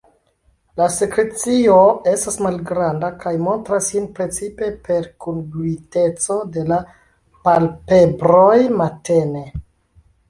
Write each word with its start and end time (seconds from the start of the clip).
La 0.79 0.85
sekrecio 0.93 1.75
estas 2.11 2.37
malgranda 2.45 3.11
kaj 3.25 3.33
montras 3.47 3.89
sin 3.93 4.07
precipe 4.21 4.69
per 4.87 5.05
kungluiteco 5.27 6.39
de 6.57 6.65
la 6.73 6.81
palpebroj 7.49 8.59
matene. 8.81 9.49